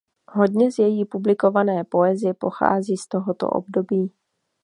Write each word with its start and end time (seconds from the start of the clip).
Hodně 0.27 0.71
z 0.71 0.79
její 0.79 1.05
publikované 1.05 1.83
poezie 1.83 2.33
pochází 2.33 2.97
z 2.97 3.07
tohoto 3.07 3.49
období. 3.49 4.11